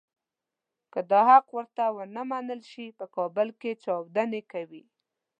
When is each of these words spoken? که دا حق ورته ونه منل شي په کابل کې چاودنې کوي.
که 0.93 0.99
دا 1.11 1.21
حق 1.31 1.47
ورته 1.57 1.83
ونه 1.95 2.21
منل 2.31 2.61
شي 2.71 2.85
په 2.97 3.05
کابل 3.15 3.47
کې 3.59 3.71
چاودنې 3.83 4.41
کوي. 4.51 4.83